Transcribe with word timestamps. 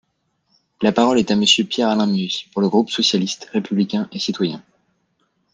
La 0.81 0.91
parole 0.91 1.19
est 1.19 1.29
à 1.29 1.35
Monsieur 1.35 1.63
Pierre-Alain 1.63 2.07
Muet, 2.07 2.47
pour 2.53 2.63
le 2.63 2.69
groupe 2.69 2.89
socialiste, 2.89 3.47
républicain 3.53 4.09
et 4.11 4.17
citoyen. 4.17 4.63